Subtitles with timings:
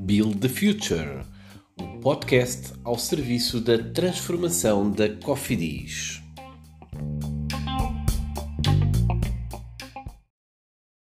[0.00, 1.24] Build the Future,
[1.80, 6.20] o podcast ao serviço da transformação da Cofidis.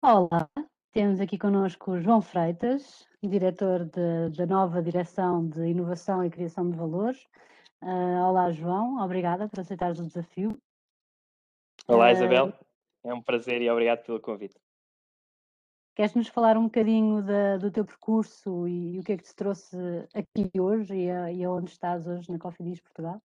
[0.02, 0.48] Olá,
[0.92, 6.76] temos aqui connosco o João Freitas, diretor da nova Direção de Inovação e Criação de
[6.76, 7.24] Valores.
[7.80, 10.58] Uh, olá, João, obrigada por aceitares o desafio.
[11.86, 12.52] Olá, Isabel,
[13.04, 14.56] é um prazer e obrigado pelo convite.
[15.94, 19.34] Queres-nos falar um bocadinho da, do teu percurso e, e, o que é que te
[19.34, 19.76] trouxe
[20.14, 23.20] aqui hoje e, a, e aonde estás hoje na Coffee Diz Portugal?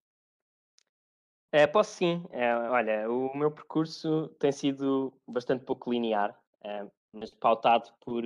[1.51, 2.25] É, posso sim.
[2.31, 8.23] É, olha, o meu percurso tem sido bastante pouco linear, é, mas pautado por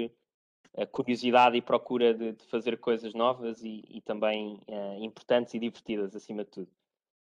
[0.78, 5.59] a curiosidade e procura de, de fazer coisas novas e, e também é, importantes e
[5.59, 6.72] divertidas, acima de tudo.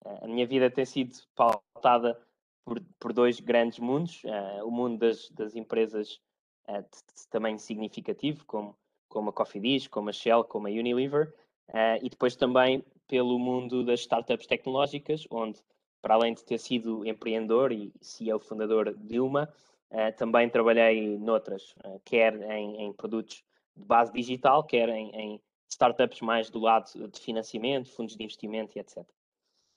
[0.06, 2.18] É, a minha vida tem sido pautada
[2.70, 6.22] por, por dois grandes mundos: é, o mundo das, das empresas
[6.68, 10.70] uh, de, de, tamanho significativo, como, como a Coffee Dish, como a Shell, como a
[10.70, 11.34] Unilever,
[11.70, 15.60] uh, e depois também pelo mundo das startups tecnológicas, onde,
[16.00, 19.52] para além de ter sido empreendedor e CEO fundador de uma,
[19.90, 21.74] uh, também trabalhei noutras,
[22.06, 23.44] quer em, em, produtos
[23.76, 28.78] de base digital, quer em, em, startups mais do lado de financiamento, fundos de investimento
[28.78, 29.04] e etc.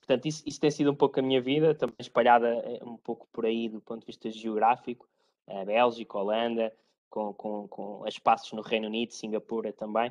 [0.02, 3.46] Portanto, isso, isso, tem sido um pouco a minha vida, também espalhada um pouco por
[3.46, 5.08] aí do ponto de vista geográfico,
[5.46, 6.72] a Bélgica, Holanda,
[7.08, 10.10] com, com, com espaços no Reino Unido, Singapura também.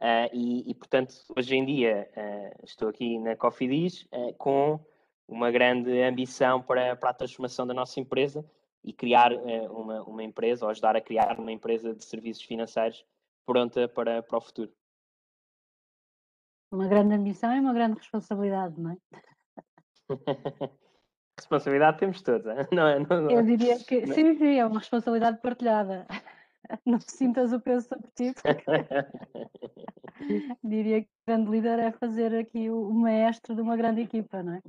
[0.00, 4.80] Uh, e, e, portanto, hoje em dia uh, estou aqui na Coffee Diz uh, com
[5.26, 8.44] uma grande ambição para, para a transformação da nossa empresa
[8.82, 9.32] e criar
[9.70, 13.04] uma, uma empresa, ou ajudar a criar uma empresa de serviços financeiros
[13.44, 14.72] pronta para, para o futuro.
[16.70, 18.96] Uma grande ambição e uma grande responsabilidade, não é?
[21.38, 22.68] responsabilidade temos todos, não é?
[22.72, 24.14] Não, não, Eu diria que não.
[24.14, 26.06] sim, sim, é uma responsabilidade partilhada.
[26.84, 28.34] Não sintas o peso sobre ti,
[30.62, 34.54] diria que o grande líder é fazer aqui o, maestro de uma grande equipa, não
[34.54, 34.62] é?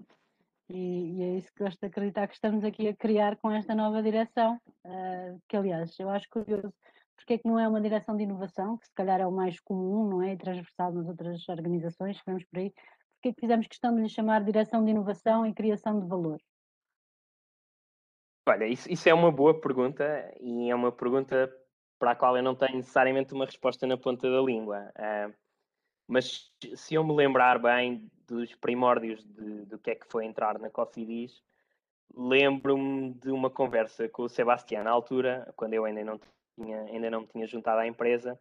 [0.69, 3.75] E, e, é isso que gosto de acreditar que estamos aqui a criar com esta
[3.75, 6.73] nova direção, uh, que aliás eu acho curioso,
[7.19, 9.59] porque é que não é uma direção de inovação, que se calhar é o mais
[9.59, 10.33] comum, não é?
[10.33, 12.71] E transversal nas outras organizações que vemos por aí,
[13.15, 16.39] porque é que fizemos questão de lhe chamar direção de inovação e criação de valor?
[18.47, 20.03] Olha, isso, isso, é uma boa pergunta
[20.39, 21.53] e é uma pergunta
[21.99, 24.91] para a qual eu não tenho necessariamente uma resposta na ponta da língua.
[24.97, 25.33] Uh,
[26.07, 30.57] mas se eu me lembrar bem dos primórdios de, do que é que foi entrar
[30.57, 31.43] na Coffee Diz,
[32.15, 36.19] lembro-me de uma conversa com o Sebastião na altura, quando eu ainda não
[36.59, 38.37] tinha, ainda não me tinha juntado à empresa,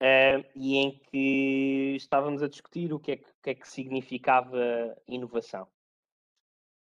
[0.00, 4.58] uh, e em que estávamos a discutir o que é que, que, é que significava
[5.06, 5.66] inovação.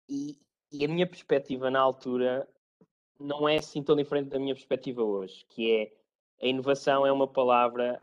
[0.10, 0.38] E,
[0.72, 2.48] e a minha perspectiva na altura
[3.20, 5.92] não é assim tão diferente da minha perspectiva hoje, que é
[6.42, 8.02] a inovação é uma palavra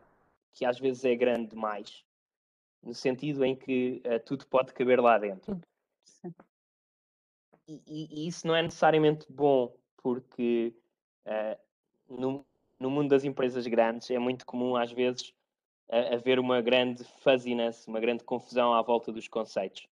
[0.53, 2.03] que às vezes é grande demais,
[2.81, 5.59] no sentido em que uh, tudo pode caber lá dentro.
[7.67, 10.75] E, e, e, isso não é necessariamente bom, porque
[11.25, 11.57] uh,
[12.09, 12.45] no,
[12.83, 15.33] no mundo das empresas grandes é muito comum às vezes
[16.11, 19.87] haver uma grande fuzziness, uma grande confusão à volta dos conceitos.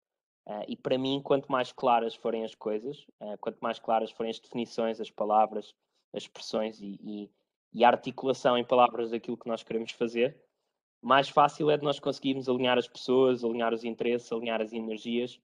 [0.47, 4.31] Uh, e para mim, quanto mais claras forem as coisas, uh, quanto mais claras forem
[4.31, 5.75] as definições, as palavras,
[6.15, 7.31] as expressões e, e,
[7.73, 10.41] e, a articulação em palavras daquilo que nós queremos fazer,
[11.03, 15.35] mais fácil é de nós conseguirmos alinhar as pessoas, alinhar os interesses, alinhar as energias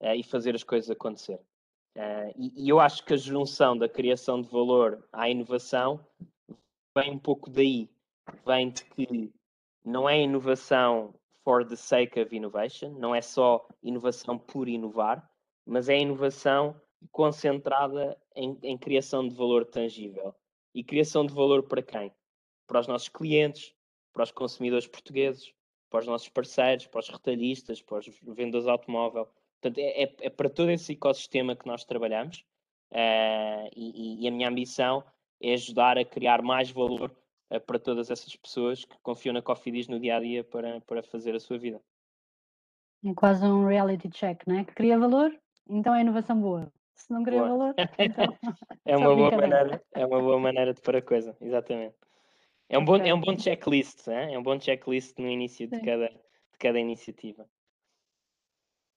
[0.00, 1.40] uh, e fazer as coisas acontecer.
[2.36, 5.98] E, e, eu acho que a junção da criação de valor à inovação
[6.96, 7.90] vem um pouco daí.
[8.46, 9.32] Vem de que
[9.84, 15.26] não é inovação for the sake of innovation, não é só inovação por inovar,
[15.64, 16.78] mas é inovação
[17.10, 20.34] concentrada em, em criação de valor tangível.
[20.74, 22.12] E criação de valor para quem?
[22.66, 23.74] Para os nossos clientes,
[24.12, 25.52] para os consumidores portugueses,
[25.88, 29.26] para os nossos parceiros, para os retalhistas, para os vendedores de automóvel.
[29.60, 32.44] Portanto, é, é, é para todo esse ecossistema que nós trabalhamos
[32.92, 35.02] uh, e, e, a minha ambição
[35.40, 37.10] é ajudar a criar mais valor
[37.50, 41.02] uh, para todas essas pessoas que confiam na Cofidis no dia a dia para, para
[41.02, 41.80] fazer a sua vida.
[43.04, 44.64] É quase um reality check, não é?
[44.64, 45.32] Que cria valor,
[45.68, 46.72] então é inovação boa.
[46.94, 47.50] Se não cria boa.
[47.50, 48.38] valor, então.
[48.84, 51.94] é, uma boa maneira, é uma boa maneira de pôr a coisa, exatamente.
[52.68, 54.34] É um, bom, é um bom checklist, é?
[54.34, 57.48] é um bom checklist no início de cada, de cada iniciativa.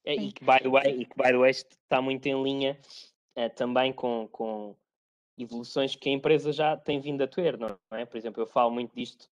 [0.04, 2.78] É, e que, by the way, e que, by the way, está muito em linha
[3.36, 4.76] é, também com, com
[5.42, 8.06] evoluções que a empresa já tem vindo a ter, não é?
[8.06, 9.30] Por exemplo, eu falo muito disto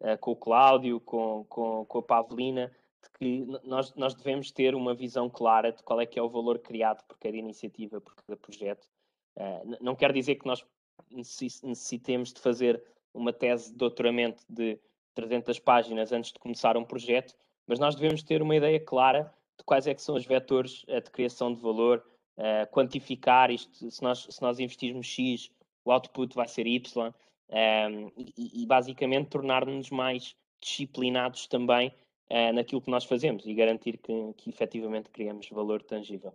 [0.00, 2.72] uh, com o Cláudio, com, com, com a Pavelina,
[3.02, 6.28] de que nós, nós devemos ter uma visão clara de qual é que é o
[6.28, 8.86] valor criado por cada iniciativa, por cada projeto.
[9.36, 10.64] Uh, não quer dizer que nós
[11.10, 12.82] necessitemos de fazer
[13.14, 14.78] uma tese de doutoramento de
[15.14, 17.34] 300 páginas antes de começar um projeto,
[17.66, 21.00] mas nós devemos ter uma ideia clara de quais é que são os vetores uh,
[21.00, 22.04] de criação de valor,
[22.38, 25.50] uh, quantificar isto, se nós, se nós investirmos X,
[25.84, 27.12] o output vai ser Y, um,
[27.50, 31.88] ehm, e, e, basicamente tornar-nos mais disciplinados também
[32.30, 36.32] uh, naquilo que nós fazemos e garantir que, que efetivamente criamos valor tangível.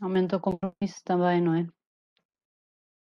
[0.00, 1.66] Aumenta o compromisso também, não é?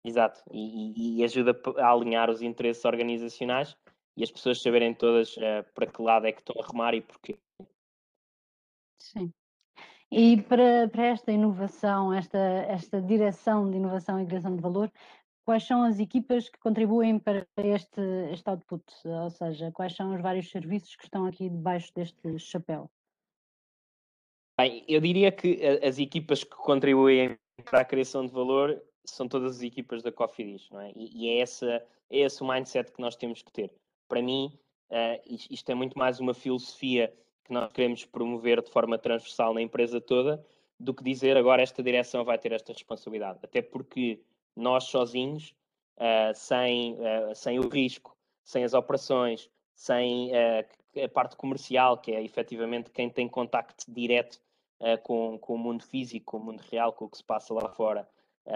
[0.05, 3.77] Exato, e, e, ajuda a alinhar os interesses organizacionais
[4.17, 7.01] e as pessoas saberem todas uh, para que lado é que estão a remar e
[7.01, 7.39] porquê.
[9.01, 9.33] Sim.
[10.15, 14.91] E para, para esta inovação, esta, esta direção de inovação e criação de valor,
[15.43, 17.99] quais são as equipas que contribuem para este,
[18.31, 18.83] este output?
[19.05, 22.91] Ou seja, quais são os vários serviços que estão aqui debaixo deste chapéu?
[24.55, 29.57] Bem, eu diria que as equipas que contribuem para a criação de valor são todas
[29.57, 30.91] as equipas da Coffee Dish, não é?
[30.95, 33.73] E, e é, essa, é esse o mindset que nós temos que ter.
[34.07, 34.55] Para mim,
[34.91, 35.19] uh,
[35.49, 37.11] isto é muito mais uma filosofia
[37.43, 40.43] que nós queremos promover de forma transversal na empresa toda,
[40.79, 43.39] do que dizer agora esta direção vai ter esta responsabilidade.
[43.43, 44.19] Até porque
[44.55, 45.53] nós sozinhos,
[45.97, 52.11] uh, sem, uh, sem o risco, sem as operações, sem uh, a parte comercial, que
[52.11, 54.39] é efetivamente quem tem contacto direto
[55.03, 57.69] com, com o mundo físico, com o mundo real, com o que se passa lá
[57.69, 58.05] fora,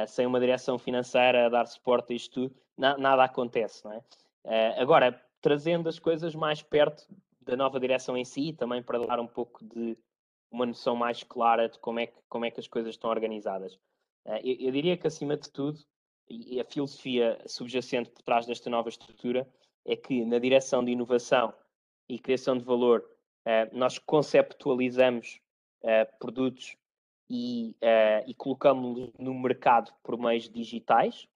[0.09, 3.85] sem uma direção financeira a dar suporte a isto tudo, na, nada acontece.
[3.85, 4.01] Não é?
[4.77, 7.07] agora, trazendo as coisas mais perto
[7.47, 9.97] da nova direção em si, também para dar um pouco de
[10.51, 13.73] uma noção mais clara de como é que, como é que as coisas estão organizadas.
[14.25, 15.79] Uh, eu, eu, diria que, acima de tudo,
[16.59, 19.47] a filosofia subjacente por trás desta nova estrutura
[19.85, 21.53] é que, na direção de inovação
[22.09, 22.99] e criação de valor,
[23.45, 25.39] uh, nós conceptualizamos
[25.83, 26.75] uh, produtos
[27.29, 27.75] e,
[28.25, 31.27] e colocamos-los no mercado por meios digitais.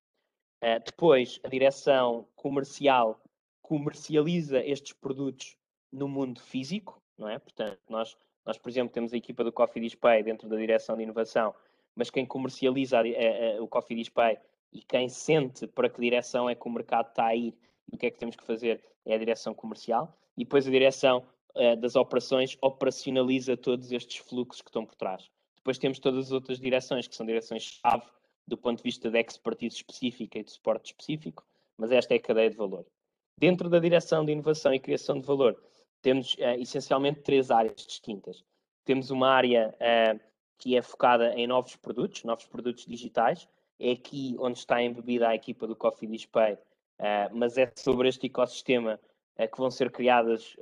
[0.85, 3.21] depois, a direção comercial
[3.61, 5.57] comercializa estes produtos
[5.91, 7.37] no mundo físico, não é?
[7.37, 8.15] Portanto, nós,
[8.45, 11.53] nós por exemplo, temos a equipa do Coffee Display dentro da direção de inovação,
[11.95, 14.37] mas quem comercializa a, a, a, o Coffee Display
[14.71, 17.53] e quem sente para que direção é que o mercado está a ir
[17.91, 20.17] e o que é que temos que fazer é a direção comercial.
[20.37, 25.29] E depois a direção uh, das operações operacionaliza todos estes fluxos que estão por trás.
[25.57, 28.05] Depois temos todas as outras direções, que são direções-chave
[28.47, 31.45] do ponto de vista de expertise específica e de suporte específico,
[31.77, 32.85] mas esta é a cadeia de valor.
[33.37, 35.61] Dentro da direção de inovação e criação de valor,
[36.01, 38.43] temos uh, essencialmente três áreas distintas.
[38.83, 40.19] Temos uma área uh,
[40.57, 43.47] que é focada em novos produtos, novos produtos digitais.
[43.79, 48.27] É aqui onde está embebida a equipa do Coffee Display, uh, mas é sobre este
[48.27, 48.99] ecossistema
[49.51, 50.55] que vão ser criados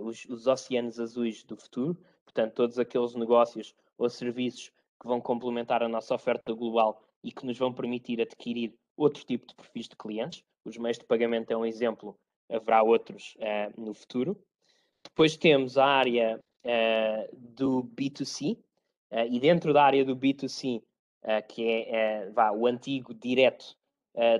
[0.00, 1.98] os, os oceanos azuis do futuro.
[2.24, 7.44] Portanto, todos aqueles negócios ou serviços que vão complementar a nossa oferta global e que
[7.44, 10.42] nos vão permitir adquirir outro tipo de perfis de clientes.
[10.64, 12.16] Os meios de pagamento é um exemplo,
[12.48, 13.36] haverá outros
[13.76, 14.40] no futuro.
[15.08, 18.58] Depois temos a área uh, do B2C, uh,
[19.10, 20.82] eh, e dentro da área do B2C,
[21.22, 23.76] uh, que é vá, o antigo direto,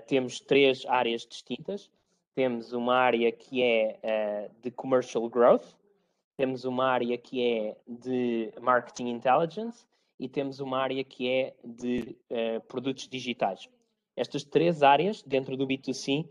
[0.07, 1.91] temos três áreas distintas.
[2.35, 5.67] Temos uma área que é de commercial growth,
[6.35, 9.87] temos uma área que é de marketing intelligence
[10.19, 12.17] e temos uma área que é de
[12.69, 13.69] produtos digitais.
[14.17, 16.27] Estas três áreas, dentro do B2C,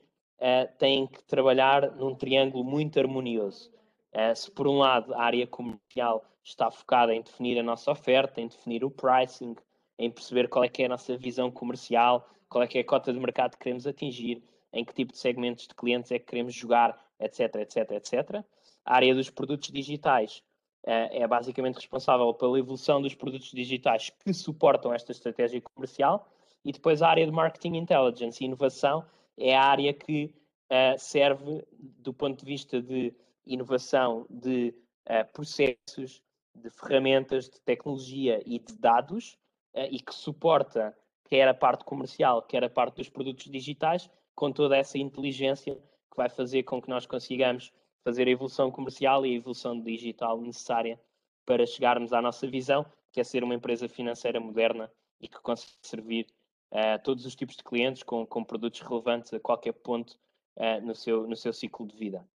[0.80, 3.75] têm que trabalhar num triângulo muito harmonioso
[4.16, 8.40] Uh, se por um lado a área comercial está focada em definir a nossa oferta,
[8.40, 9.56] em definir o pricing,
[10.00, 12.86] em perceber qual é que é a nossa visão comercial, qual é que é a
[12.86, 14.42] cota de mercado que queremos atingir,
[14.72, 18.46] em que tipo de segmentos de clientes é que queremos jogar, etc, etc, etc.
[18.86, 20.44] A área dos produtos digitais
[20.86, 26.30] uh, é basicamente responsável pela evolução dos produtos digitais que suportam esta estratégia comercial
[26.64, 29.06] e depois a área de marketing intelligence e inovação
[29.38, 30.34] é a área que
[30.72, 33.14] uh, serve do ponto de vista de
[33.46, 34.74] inovação de
[35.10, 36.22] uh, processos,
[36.56, 39.38] de ferramentas, de tecnologia e de dados
[39.76, 40.96] uh, e que suporta
[41.30, 46.18] quer a parte comercial, quer a parte dos produtos digitais, com toda essa inteligência que
[46.18, 47.74] vai fazer com que nós consigamos
[48.04, 51.00] fazer a evolução comercial e a evolução digital necessária
[51.46, 55.74] para chegarmos à nossa visão, que é ser uma empresa financeira moderna e que consegue
[55.82, 56.28] servir
[56.72, 60.18] uh, todos os tipos de clientes com, com produtos relevantes a qualquer ponto
[60.58, 62.28] uh, no, seu, no seu ciclo de vida.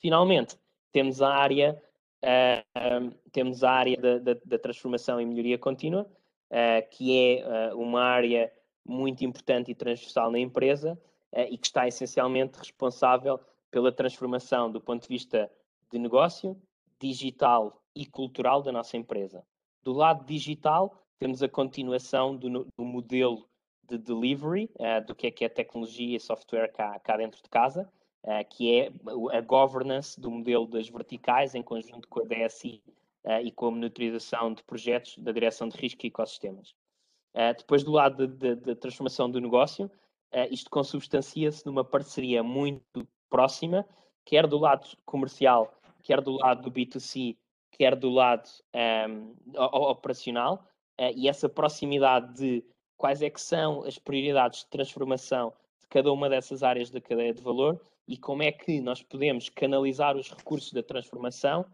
[0.00, 0.58] Finalmente,
[0.92, 1.80] temos a área,
[2.24, 6.10] uh, temos a área da, da, da, transformação e melhoria contínua,
[6.50, 8.52] uh, que é uh, uma área
[8.84, 10.98] muito importante e transversal na empresa
[11.48, 13.38] e que está essencialmente responsável
[13.70, 15.48] pela transformação do ponto de vista
[15.92, 16.60] de negócio,
[16.98, 19.44] digital e cultural da nossa empresa.
[19.82, 23.46] Do lado digital, temos a continuação do, do modelo
[23.88, 27.48] de delivery uh, do que é que é tecnologia e software cá, cá dentro de
[27.48, 27.90] casa,
[28.50, 28.92] que é
[29.32, 32.82] a governance do modelo das verticais em conjunto com a DSI
[33.24, 36.74] uh, e com a monitorização de projetos da direção de risco e ecossistemas.
[37.56, 39.90] depois, do lado da transformação do negócio,
[40.50, 43.86] isto consubstancia-se numa parceria muito próxima,
[44.24, 45.72] quer do lado comercial,
[46.02, 47.36] quer do lado do B2C,
[47.70, 48.48] quer do lado
[49.08, 50.64] um, operacional,
[51.14, 52.64] e essa proximidade de
[53.00, 57.32] quais é que são as prioridades de transformação de cada uma dessas áreas da cadeia
[57.32, 61.64] de valor e como é que nós podemos canalizar os recursos da transformação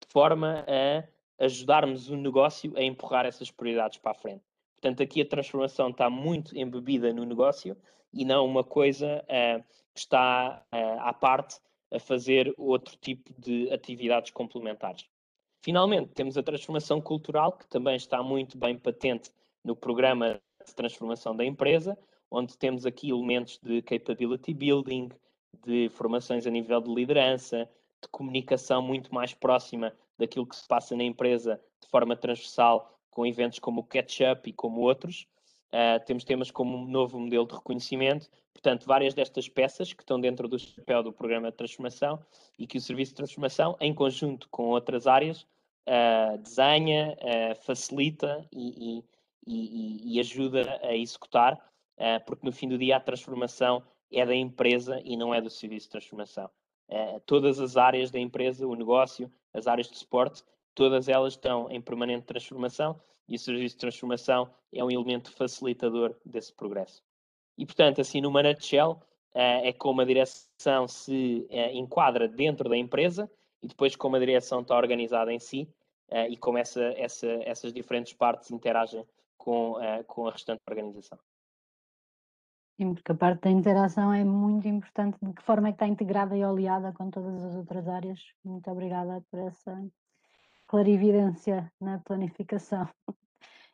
[0.00, 1.04] de forma a
[1.44, 4.42] ajudarmos o negócio a empurrar essas prioridades para a frente.
[4.74, 7.76] Portanto, aqui a transformação está muito embebida no negócio
[8.12, 9.62] e não uma coisa uh,
[9.94, 11.60] que está uh, à parte
[11.92, 15.08] a fazer outro tipo de atividades complementares.
[15.62, 19.30] Finalmente, temos a transformação cultural, que também está muito bem patente
[19.62, 21.96] no programa de transformação da empresa,
[22.28, 25.08] onde temos aqui elementos de capability building,
[25.64, 27.68] de formações a nível de liderança,
[28.02, 33.26] de comunicação muito mais próxima daquilo que se passa na empresa de forma transversal, com
[33.26, 35.26] eventos como o Catch-up e como outros.
[35.72, 40.20] Uh, temos temas como um novo modelo de reconhecimento, portanto, várias destas peças que estão
[40.20, 42.24] dentro do chapéu do programa de transformação
[42.56, 45.44] e que o serviço de transformação, em conjunto com outras áreas,
[45.88, 49.04] uh, desenha, uh, facilita e, e,
[49.46, 51.60] e, e ajuda a executar,
[52.26, 53.82] porque no fim do dia a transformação
[54.14, 56.50] é da empresa e não é do serviço de transformação.
[56.88, 60.42] Uh, todas as áreas da empresa, o negócio, as áreas de suporte,
[60.74, 66.14] todas elas estão em permanente transformação e o serviço de transformação é um elemento facilitador
[66.24, 67.02] desse progresso.
[67.56, 68.92] E, portanto, assim, numa nutshell,
[69.34, 73.30] uh, é como a direção se enquadra dentro da empresa
[73.62, 75.68] e depois como a direção está organizada em si
[76.28, 79.04] e como essa, essa, essas diferentes partes interagem
[79.38, 81.18] com, com a restante organização.
[82.76, 85.86] Sim, porque a parte da interação é muito importante, de que forma é que está
[85.86, 88.20] integrada e oleada com todas as outras áreas.
[88.44, 89.80] Muito obrigada por essa
[90.66, 92.88] clarividência na planificação.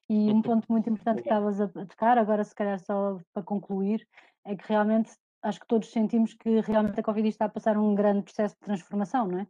[0.09, 4.07] E um ponto muito importante que estavas a tocar, agora se calhar só para concluir,
[4.45, 5.11] é que realmente
[5.43, 8.61] acho que todos sentimos que realmente a Covid está a passar um grande processo de
[8.61, 9.47] transformação, não é?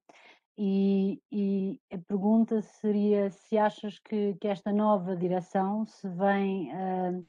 [0.57, 7.27] E, e, a pergunta seria se achas que, que esta nova direção se vem uh,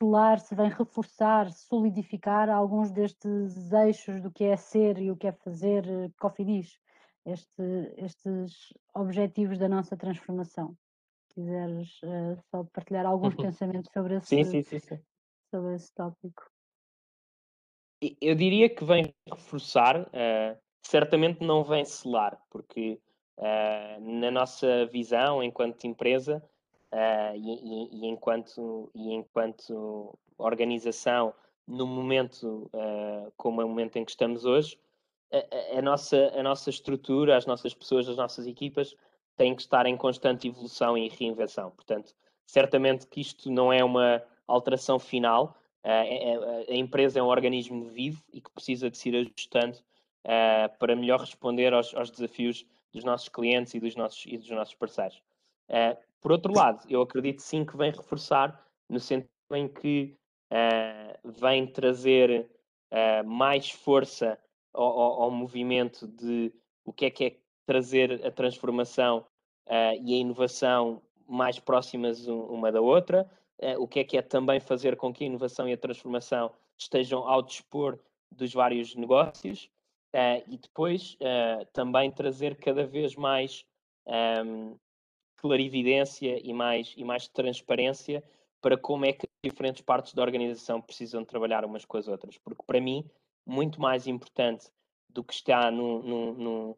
[0.00, 5.26] selar, se vem reforçar, solidificar alguns destes eixos do que é ser e o que
[5.26, 6.80] é fazer uh, Cofidis,
[7.26, 7.62] este,
[7.98, 10.74] estes objetivos da nossa transformação.
[11.28, 13.42] Se quiseres uh, só partilhar alguns uhum.
[13.42, 14.80] pensamentos sobre esse, sim, sim, sim,
[15.50, 16.50] sobre esse tópico.
[18.20, 22.98] Eu diria que vem reforçar uh, certamente não vem selar, porque
[23.36, 26.42] uh, na nossa visão enquanto empresa
[26.92, 31.34] uh, e, e, enquanto, e enquanto organização,
[31.66, 34.78] no momento uh, como é o momento em que estamos hoje,
[35.32, 38.94] a, a, nossa, a nossa estrutura, as nossas pessoas, as nossas equipas
[39.36, 41.70] têm que estar em constante evolução e reinvenção.
[41.70, 42.14] Portanto,
[42.46, 45.56] certamente que isto não é uma alteração final.
[45.84, 49.78] a empresa é um organismo vivo e que precisa de se ir ajustando
[50.24, 54.50] uh, para melhor responder aos, aos, desafios dos nossos clientes e dos nossos, e dos
[54.50, 55.22] nossos parceiros.
[55.68, 60.16] Uh, por outro lado, eu acredito sim que vem reforçar no sentido em que
[60.52, 62.48] uh, vem trazer
[63.24, 64.36] mais força
[64.74, 66.52] ao, ao, ao, movimento de
[66.84, 69.24] o que é que é trazer a transformação
[70.02, 73.30] e a inovação mais próximas uma da outra,
[73.78, 77.28] o que é que é também fazer com que a inovação e a transformação estejam
[77.28, 77.96] ao dispor
[78.32, 79.70] dos vários negócios
[80.10, 83.64] Uh, e depois uh, também trazer cada vez mais
[84.44, 84.76] um,
[85.40, 88.22] clarividência e mais, e mais transparência
[88.60, 92.36] para como é que diferentes partes da organização precisam trabalhar umas com as outras.
[92.38, 93.04] Porque, para mim,
[93.46, 94.68] muito mais importante
[95.08, 96.76] do que está num,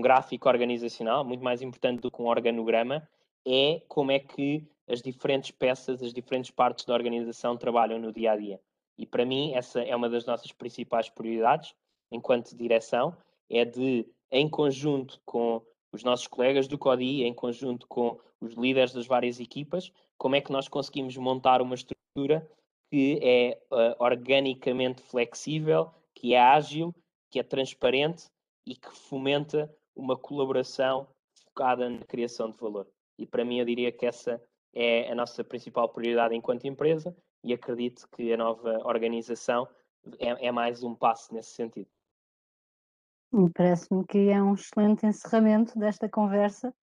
[0.00, 3.06] gráfico organizacional, muito mais importante do que um organograma,
[3.46, 8.32] é como é que as diferentes peças, as diferentes partes da organização trabalham no dia
[8.32, 8.60] a dia.
[8.96, 11.74] E para mim, essa é uma das nossas principais prioridades
[12.10, 13.14] enquanto direção,
[13.50, 18.92] é de, em conjunto com os nossos colegas do CODI, em conjunto com os líderes
[18.92, 22.48] das várias equipas, como é que nós conseguimos montar uma estrutura
[22.90, 26.94] que é uh, organicamente flexível, que é ágil,
[27.30, 28.26] que é transparente
[28.66, 31.08] e que fomenta uma colaboração
[31.44, 32.86] focada na criação de valor.
[33.18, 34.42] E para mim eu diria que essa
[34.74, 39.68] é a nossa principal prioridade enquanto empresa e acredito que a nova organização
[40.18, 41.88] é, é mais um passo nesse sentido.
[43.54, 46.74] Parece-me que é um excelente encerramento desta conversa.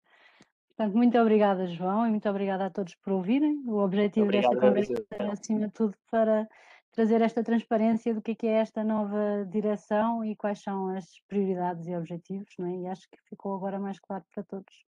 [0.70, 3.64] Portanto, muito obrigada, João, e muito obrigada a todos por ouvirem.
[3.66, 6.48] O objetivo Obrigado, desta conversa é, acima de tudo, para
[6.92, 11.06] trazer esta transparência do que é, que é esta nova direção e quais são as
[11.28, 12.76] prioridades e objetivos, não é?
[12.78, 14.86] E acho que ficou agora mais claro para todos.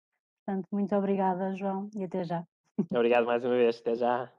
[0.44, 2.44] Portanto, muito obrigada, João, e até já.
[2.90, 3.78] Obrigado mais uma vez.
[3.80, 4.30] Até já.